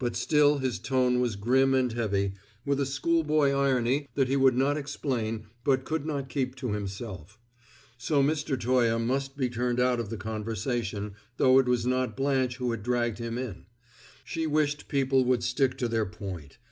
But 0.00 0.16
still 0.16 0.58
his 0.58 0.80
tone 0.80 1.20
was 1.20 1.36
grim 1.36 1.72
and 1.72 1.92
heavy, 1.92 2.32
with 2.66 2.80
a 2.80 2.84
schoolboy 2.84 3.52
irony 3.52 4.08
that 4.16 4.26
he 4.26 4.34
would 4.36 4.56
not 4.56 4.76
explain 4.76 5.46
but 5.62 5.84
could 5.84 6.04
not 6.04 6.28
keep 6.28 6.56
to 6.56 6.72
himself. 6.72 7.38
So 7.96 8.24
Mr. 8.24 8.60
Toye 8.60 8.98
must 8.98 9.36
be 9.36 9.48
turned 9.48 9.78
out 9.78 10.00
of 10.00 10.10
the 10.10 10.16
conversation, 10.16 11.14
though 11.36 11.60
it 11.60 11.66
was 11.66 11.86
not 11.86 12.16
Blanche 12.16 12.56
who 12.56 12.72
had 12.72 12.82
dragged 12.82 13.18
him 13.18 13.38
in. 13.38 13.66
She 14.24 14.48
wished 14.48 14.88
people 14.88 15.24
would 15.26 15.44
stick 15.44 15.78
to 15.78 15.86
their 15.86 16.06
point. 16.06 16.58